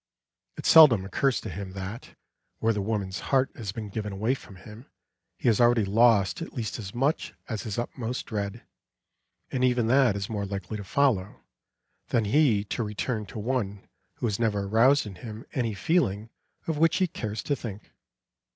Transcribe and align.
It 0.57 0.65
seldom 0.65 1.05
occurs 1.05 1.39
to 1.41 1.49
him 1.51 1.73
that, 1.73 2.15
where 2.57 2.73
the 2.73 2.81
woman's 2.81 3.19
heart 3.29 3.51
has 3.55 3.71
been 3.71 3.87
given 3.89 4.11
away 4.11 4.33
from 4.33 4.55
him, 4.55 4.87
he 5.37 5.47
has 5.47 5.61
already 5.61 5.85
lost 5.85 6.41
at 6.41 6.53
least 6.53 6.79
as 6.79 6.95
much 6.95 7.35
as 7.47 7.61
his 7.61 7.77
utmost 7.77 8.25
dread; 8.25 8.63
and 9.51 9.63
even 9.63 9.85
that 9.85 10.15
is 10.15 10.27
more 10.27 10.47
likely 10.47 10.77
to 10.77 10.83
follow, 10.83 11.41
than 12.07 12.25
he 12.25 12.63
to 12.63 12.81
return 12.81 13.27
to 13.27 13.37
one 13.37 13.87
who 14.15 14.25
has 14.25 14.39
never 14.39 14.63
aroused 14.63 15.05
in 15.05 15.13
him 15.13 15.45
any 15.53 15.75
feeling 15.75 16.31
of 16.65 16.79
which 16.79 16.97
he 16.97 17.05
cares 17.05 17.43
to 17.43 17.55
think. 17.55 17.91